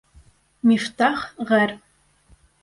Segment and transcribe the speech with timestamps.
[0.69, 1.75] Мифтах ғәр.